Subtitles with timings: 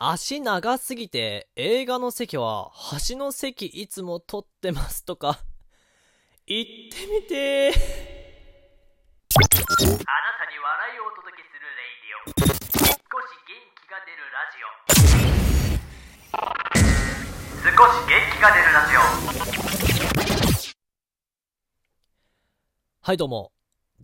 [0.00, 5.40] 足長すぎて映画の席は端の席いつも取ってますとか
[6.46, 6.72] 言って
[7.12, 7.70] みて。
[7.70, 7.80] あな
[10.38, 12.30] たに笑いをお届けするレイディオ。
[12.30, 14.70] 少し元気が出るラジオ。
[17.64, 19.00] 少し元気が出るラジオ。
[23.02, 23.52] はいどうも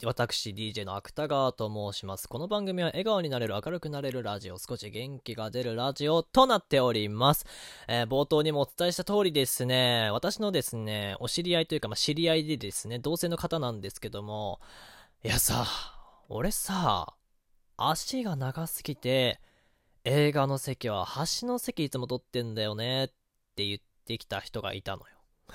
[0.03, 2.29] 私 DJ の芥川と申します。
[2.29, 7.47] この番組は笑顔になれる明るくなれるラジオ少し元気が出るラジオとなっております、
[7.87, 14.59] えー冒頭にもお伝えした通りですね私のですねお知り合いというか、まあ、知り合いでですね同性の方なんですけども
[15.23, 15.65] いやさ
[16.29, 17.15] 俺さ
[17.77, 19.41] 足が長すぎて
[20.03, 23.09] 映画の席は端の席いつも取ってんだよねっ
[23.55, 25.17] て言ってきた人がいたのよ。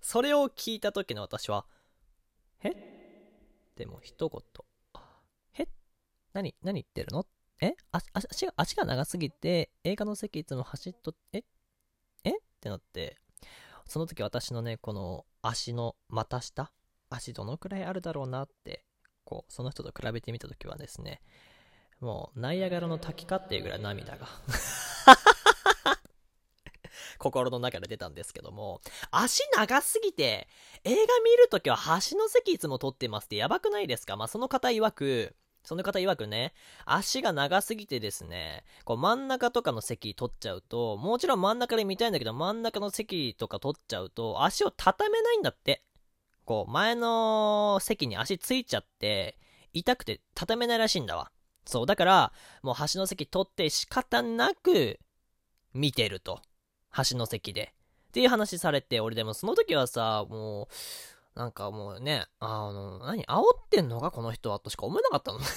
[0.00, 1.66] それを聞いた時の私は
[2.62, 2.72] え
[3.76, 4.42] でも一言。
[5.58, 5.68] え
[6.32, 7.26] 何何言ってるの？
[7.60, 7.74] え？
[7.92, 11.42] 足足が足が長すぎて映画の席いつも走っと、え？
[12.24, 12.30] え？
[12.30, 13.18] ってなって、
[13.86, 16.72] その時私のね、この足の股下？
[17.08, 18.84] 足どのくらいあるだろうなって、
[19.24, 21.20] こう、その人と比べてみた時はですね、
[22.00, 24.26] もう、ナイアガラの滝かっていうぐらい涙が。
[27.30, 30.48] 心の中で出たんですけども、足長すぎて、
[30.84, 34.16] 映画見るときは端の席いつも取ってますってやばくないですか？
[34.16, 36.54] まあ、その方曰く、その方曰くね、
[36.84, 45.82] 足が長すぎてですね、こう真ん中とかの席取っちゃうと、もちろん真ん中で見たいんだけど、真ん中の席とか取っちゃうと、足を畳めないんだって。
[46.44, 49.36] こう、前の席に足ついちゃって、
[49.72, 51.32] 痛くて畳めないらしいんだわ。
[51.64, 52.32] そう、だから、
[52.62, 55.00] もう端の席取って仕方なく、
[55.74, 56.40] 見てると。
[56.96, 57.74] 端の席で。
[58.08, 60.68] っていう話されて、俺でもその時はさ、も
[61.36, 65.40] う、なんかもうね、あの、何、煽ってんのかこの人はとしか思えなかったの。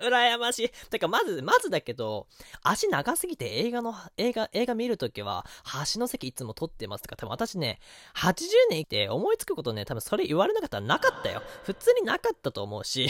[0.00, 0.70] 羨ましい。
[0.90, 2.26] てか、まず、まずだけど、
[2.62, 7.78] 足長すぎて映画の、映画、映画見るときは、端の席いつも取ってますとか、多分私ね、
[8.16, 11.42] 80年いて思いつくことね、多分それ言われなかったらなかったよ。
[11.62, 13.08] 普通になかったと思うし、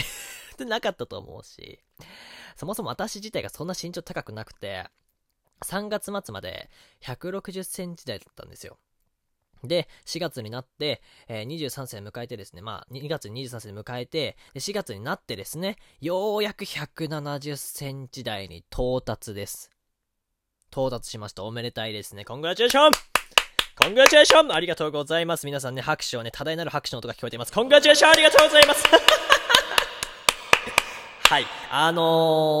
[0.49, 1.79] 普通になかったと思うし、
[2.55, 4.85] そもそも私自体がそんな身長高くなくて、
[5.63, 6.69] 3月末まで
[7.01, 8.77] 160センチ台だったんですよ。
[9.63, 19.71] で、4月になって、えー23歳迎えてですね、まあ、2月23歳迎えて、で4月になってですね、ようやく170センチ台に到達です。
[20.71, 21.43] 到達しました。
[21.43, 22.25] おめでたいですね。
[22.25, 22.91] コングラチュレーション
[23.81, 25.45] コングラチュレーションありがとうございます。
[25.45, 27.51] 皆さんね、拍手をね、多大なる拍手の音が聞こえています。
[27.51, 28.83] コングラチュレーションありがとうございます
[31.29, 31.45] はい。
[31.71, 32.01] あの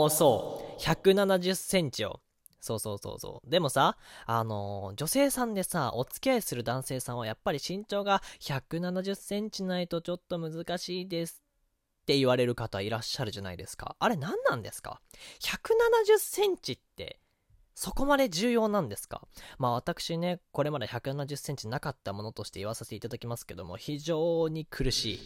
[0.07, 0.81] ー、そう。
[0.81, 2.19] 170センチを。
[2.65, 3.49] そうそうそうそう。
[3.49, 3.95] でもさ、
[4.25, 11.43] あのー女性さんでさ、お付き合いする男性さんはやっぱり身長が170センチないとちょっと難しいです
[12.01, 13.95] って言われる方いらっしゃるじゃないですか。
[13.99, 14.99] あれ何なんですか
[15.41, 17.19] ?170 センチって
[17.75, 19.21] そこまで重要なんですか？
[19.59, 25.19] まあ私ね、これまで170センチなかったものとして言わさせていただきますけども、非常に苦しい。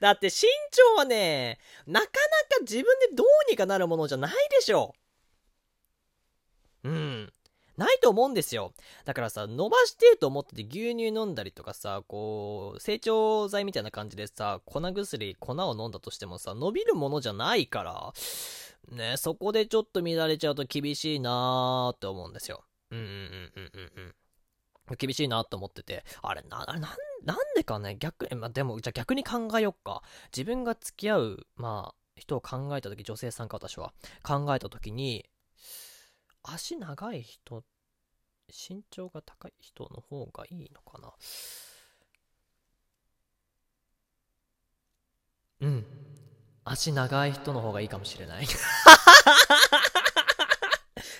[0.00, 2.14] だって身長はね、なかなか
[2.62, 4.94] 自分でどうにかなるものじゃないでしょ。
[6.84, 7.32] うん。
[7.76, 8.72] ないと思うんですよ。
[9.04, 18.12] だからさ、伸ばしてると思ってて牛乳飲んだりとかさ、こう、成長剤みたいな感じでさ、粉薬、粉を飲んだとしてもさ、伸びるものじゃないから、
[18.96, 22.64] ね、そこでちょっと乱れちゃうと厳しいなーって思うんですよ。
[22.90, 23.12] うんうんうん
[23.56, 24.14] うんうんうん。
[24.98, 26.88] 厳しいなと思ってて、あれ、な、なん、な
[27.34, 30.02] んでかね、逆、えまあ、でも、じゃあ逆に考えよっか。
[30.36, 35.24] 自分が付き合う、まあ、人を考えたとき、女性さんか私は、考えたときに、
[36.42, 37.64] 足長い人、
[38.48, 41.12] 身長が高い人の方がいいのかな。
[45.60, 45.86] うん。
[46.64, 48.46] 足長い人の方がいいかもしれない。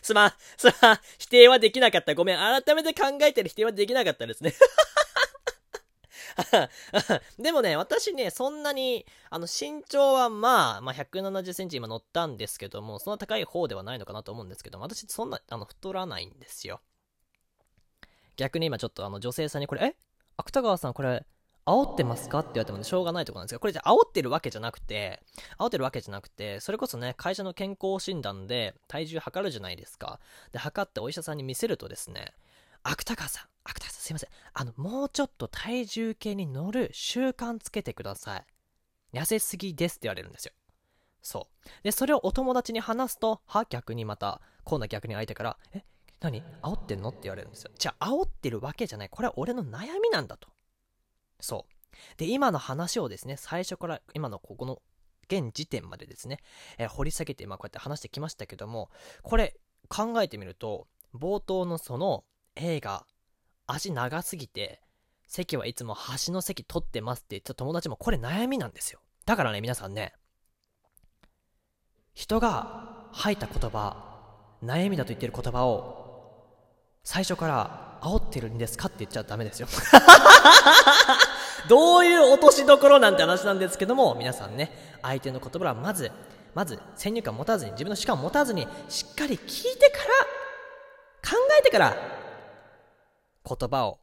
[0.05, 2.15] すまん、すまん、否定はできなかった。
[2.15, 4.53] ごめん、改めて考えてる否定はできなかったですね。
[7.39, 16.83] でもね、私ね、そんなに、あの、身長はまあ、まあ、170センチ今乗ったんですけども、そんな高い方ではないのかなと思うんですけども、私そんな、あの、太らないんですよ。
[18.37, 19.97] 逆に今ちょっとあの、女性さんにこれ、え？
[20.37, 21.25] 芥川さんこれ、
[21.67, 22.41] 煽ってますか？
[22.41, 25.23] って言われてもねしょうがないところなんですけど、これじゃ煽ってるわけじゃなくて、
[25.59, 30.21] 煽ってるわけじゃなくて、それこそね、会社の健康診断で体重測るじゃないですか。
[30.53, 32.33] で、測ってお医者さんに見せるとですね、
[32.83, 34.31] 芥川さん、芥川さんすいません。
[34.53, 38.45] あの、もうちょっと体重計に乗る習慣つけてください。
[39.15, 40.53] 痩せすぎですって言われるんですよ。
[41.23, 41.69] そう。
[41.83, 45.83] で、それをお友達に話すと、は逆にまた、今度は逆に相手から、え、
[46.21, 46.43] 何？
[46.63, 47.09] 煽ってんの？
[47.09, 47.71] って言われるんですよ。
[47.79, 49.09] じゃあ、煽ってるわけじゃない。
[49.09, 50.49] これは俺の悩みなんだと。
[51.41, 51.75] そう。
[52.17, 54.83] で、今の話をですね、最初から、今のここの
[55.29, 56.41] 現時点までですね、
[56.79, 58.91] えー掘り下げて、まあ、こうやって話してきましたけども、
[59.23, 59.57] これ、
[59.89, 62.25] 考えてみると、冒頭のその
[62.57, 63.07] 映画、
[63.67, 64.81] 足長すぎて、
[65.27, 69.01] 席はいつも端の席取ってますって言った友達もこれ悩みなんですよ。
[69.27, 70.13] だからね、皆さんね、
[72.13, 74.15] 人が吐いた言葉、
[74.63, 76.05] 悩みだと言ってる言葉を、
[77.03, 79.69] 最初から煽ってるんですかって言っちゃダメですよ。
[81.69, 86.13] どういう落としどころなんて話なんですけども、皆さんね、相手の言葉はまず、
[86.55, 91.97] まず先入観持たずに、自分の主観を持たずに、しっかり聞いてから、考えてから、
[93.47, 93.99] 言葉を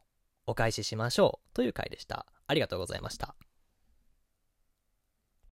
[0.46, 2.26] お返ししましょうという回でした。
[2.48, 3.36] ありがとうございました。